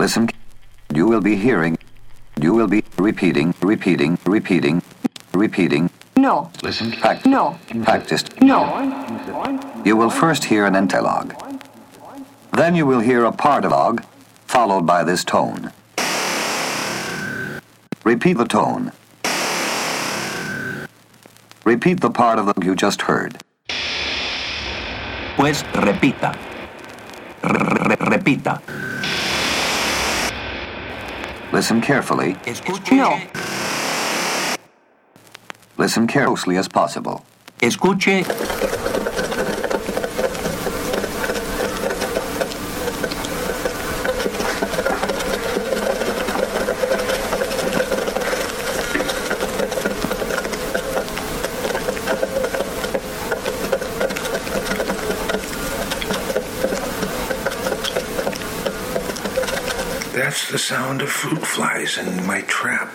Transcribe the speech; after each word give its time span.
Listen. 0.00 0.30
You 0.94 1.06
will 1.06 1.20
be 1.20 1.36
hearing. 1.36 1.76
You 2.40 2.54
will 2.54 2.66
be 2.66 2.82
repeating, 2.96 3.52
repeating, 3.60 4.16
repeating, 4.24 4.80
repeating. 5.34 5.90
No. 6.16 6.50
Listen. 6.62 6.90
Fact. 6.90 7.26
No. 7.26 7.58
Practiced. 7.82 8.40
No. 8.40 8.62
You 9.84 9.96
will 9.96 10.08
first 10.08 10.44
hear 10.44 10.64
an 10.64 10.72
entelog. 10.72 11.36
Then 12.56 12.74
you 12.74 12.86
will 12.86 13.00
hear 13.00 13.26
a 13.26 13.30
partilog, 13.30 14.02
followed 14.46 14.86
by 14.86 15.04
this 15.04 15.22
tone. 15.22 15.70
Repeat 18.02 18.38
the 18.38 18.46
tone. 18.46 18.92
Repeat 21.66 22.00
the 22.00 22.10
part 22.10 22.38
of 22.38 22.46
the 22.46 22.54
you 22.64 22.74
just 22.74 23.02
heard. 23.02 23.36
Pues 25.36 25.62
repita. 25.74 26.34
Re- 27.44 27.90
re- 27.90 28.16
repita. 28.16 28.62
Listen 31.52 31.80
carefully. 31.80 32.34
Escuche. 32.46 32.92
No. 32.92 33.18
Listen 35.76 36.06
closely 36.06 36.56
as 36.56 36.68
possible. 36.68 37.24
Escuche. 37.60 38.79
That's 60.40 60.52
the 60.52 60.58
sound 60.58 61.02
of 61.02 61.10
fruit 61.10 61.46
flies 61.46 61.98
in 61.98 62.26
my 62.26 62.40
trap. 62.42 62.88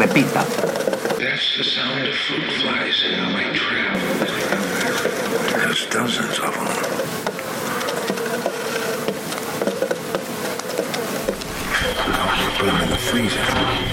Repita. 0.00 0.42
That's 1.18 1.58
the 1.58 1.64
sound 1.64 2.08
of 2.08 2.14
fruit 2.14 2.50
flies 2.62 3.02
in 3.04 3.20
my 3.30 3.52
trap. 3.54 3.98
There's 5.58 5.86
dozens 5.90 6.38
of 6.38 6.54
them. 6.54 6.68
I'll 12.08 12.56
put 12.56 12.66
them 12.66 12.80
in 12.80 12.88
the 12.88 12.96
freezer. 12.96 13.92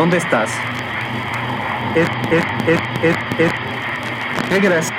¿Dónde 0.00 0.16
estás? 0.16 0.50
Es, 1.94 2.08
es, 2.30 2.44
es, 2.66 2.80
es, 3.02 3.16
es. 3.38 3.52
¿Qué 4.48 4.58
gracias? 4.60 4.94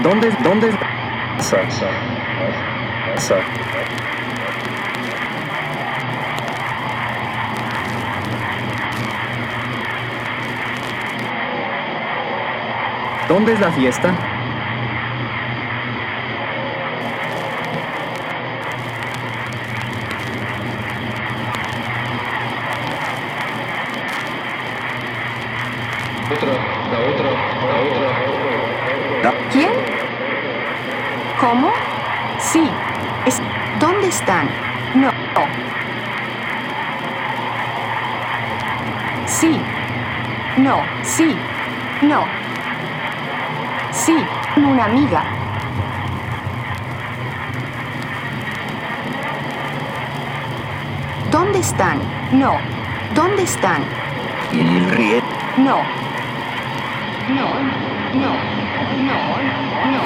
¿Dónde, 0.00 0.30
dónde? 0.44 0.70
Sa. 1.40 1.58
¿Dónde 13.28 13.52
es 13.54 13.60
la 13.60 13.72
fiesta? 13.72 14.29
¿Quién? 29.52 29.70
¿Cómo? 31.40 31.70
Sí. 32.38 32.68
Es... 33.26 33.40
¿Dónde 33.78 34.08
están? 34.08 34.48
No. 34.94 35.10
Sí. 39.26 39.60
No. 40.58 40.82
Sí. 41.02 41.36
No. 42.02 42.24
Sí. 43.92 44.16
Una 44.56 44.84
amiga. 44.84 45.22
¿Dónde 51.30 51.60
están? 51.60 52.00
No. 52.32 52.58
¿Dónde 53.14 53.42
están? 53.44 53.84
Rie. 54.52 55.22
No. 55.58 55.78
No. 57.28 57.48
No. 58.14 58.32
No. 59.08 59.18
No. 59.92 60.02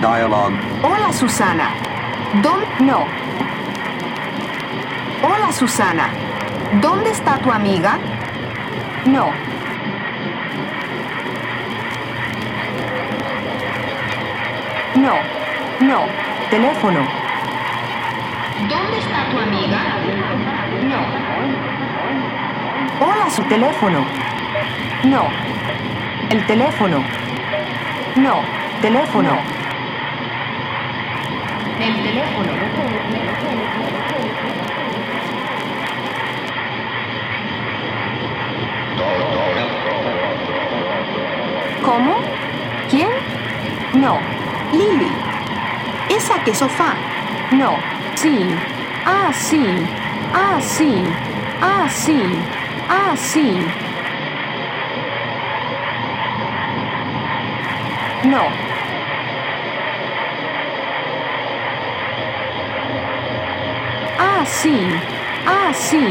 Dialogue. 0.00 0.54
Hola 0.82 1.12
Susana. 1.12 1.70
¿Dónde? 2.42 2.66
No. 2.80 3.06
Hola 5.22 5.52
Susana. 5.52 6.08
¿Dónde 6.80 7.10
está 7.10 7.38
tu 7.38 7.50
amiga? 7.50 7.98
No. 9.06 9.32
No. 14.96 15.14
No. 15.80 16.04
Teléfono. 16.50 17.00
¿Dónde 18.68 18.98
está 18.98 19.30
tu 19.30 19.38
amiga? 19.38 20.45
Hola 22.98 23.28
su 23.28 23.42
teléfono. 23.42 24.06
No. 25.04 25.28
El 26.30 26.46
teléfono. 26.46 27.04
No. 28.16 28.40
Teléfono. 28.80 29.38
El 31.78 32.02
teléfono. 32.02 32.52
¿Cómo? 41.84 42.16
¿Quién? 42.88 43.10
No. 43.92 44.18
Lily. 44.72 45.12
¿Esa 46.08 46.42
qué 46.44 46.54
sofá? 46.54 46.94
No. 47.52 47.76
Sí. 48.14 48.48
Ah, 49.04 49.30
sí. 49.34 49.86
Ah, 50.32 50.58
sí. 50.62 51.04
Ah, 51.60 51.86
sí. 51.90 52.22
Ah, 52.88 53.14
sí. 53.16 53.58
No. 58.24 58.42
Ah, 64.18 64.44
sí. 64.44 64.88
Ah, 65.46 65.72
sí. 65.72 66.06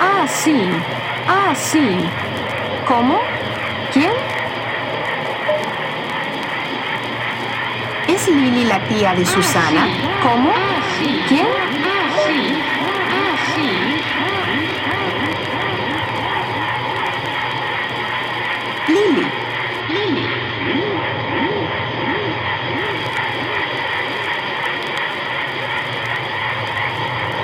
Ah, 0.00 0.26
sí. 0.26 0.68
Ah, 1.28 1.54
sí. 1.54 1.98
¿Cómo? 2.86 3.20
¿Quién? 3.92 4.12
¿Es 8.08 8.28
Lili 8.28 8.64
la 8.64 8.78
tía 8.88 9.14
de 9.14 9.24
Susana? 9.24 9.86
¿Cómo? 10.22 10.52
¿Quién? 11.28 11.46
Lili. 18.92 19.26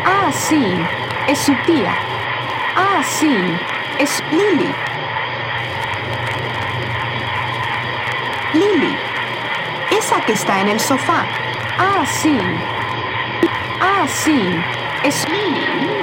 Ah, 0.05 0.31
sí, 0.31 0.63
es 1.27 1.39
su 1.39 1.55
tía. 1.65 1.95
Ah, 2.77 3.03
sí, 3.03 3.35
es 3.99 4.23
Lili. 4.31 4.75
Lili, 8.53 8.97
esa 9.91 10.21
que 10.21 10.33
está 10.33 10.61
en 10.61 10.69
el 10.69 10.81
sofá. 10.81 11.25
Ah, 11.79 12.05
sí. 12.05 12.39
Ah, 13.81 14.07
sí, 14.07 14.55
es 15.03 15.27
Lili. 15.31 15.98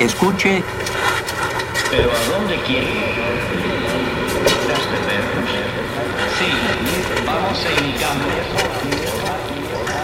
Escuche 0.00 0.62
¿Pero 1.90 2.10
a 2.12 2.38
dónde 2.38 2.56
quiere 2.66 2.86
ir? 2.86 3.18
Este. 4.68 5.14
Sí, 6.38 6.48
vamos 7.26 7.58
en 7.64 7.92
cambio. 7.98 8.38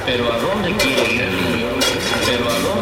¿Pero 0.05 0.33
a 0.33 0.39
dónde 0.39 0.73
quiere 0.79 1.13
ir? 1.13 1.29
¿Pero 2.27 2.45
a 2.51 2.59
dónde 2.59 2.74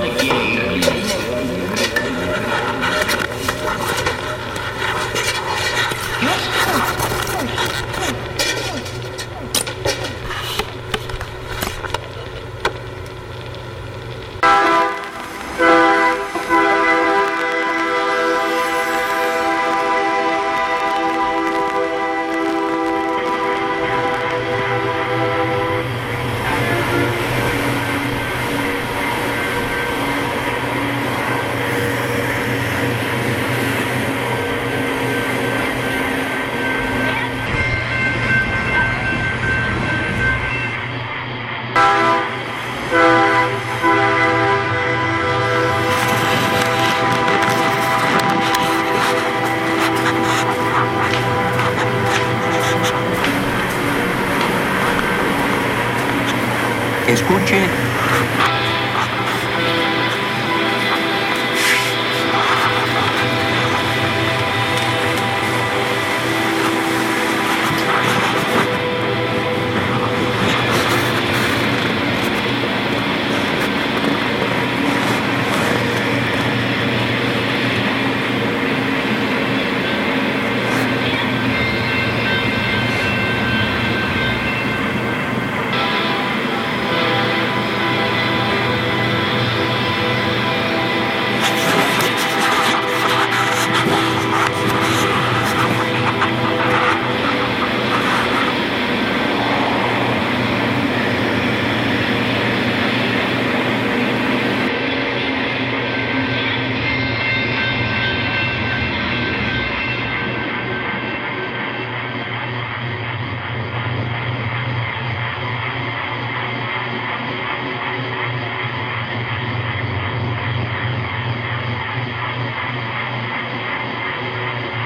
escuche 57.53 57.82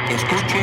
Escuche. 0.08 0.62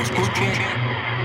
Escuche. 0.00 1.17